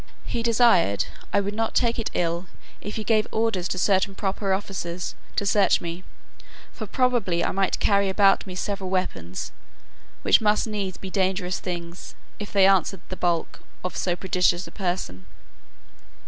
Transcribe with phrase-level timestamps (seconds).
[0.25, 2.47] He desired "I would not take it ill,
[2.81, 6.03] if he gave orders to certain proper officers to search me;
[6.71, 9.51] for probably I might carry about me several weapons,
[10.23, 14.71] which must needs be dangerous things, if they answered the bulk of so prodigious a
[14.71, 15.27] person."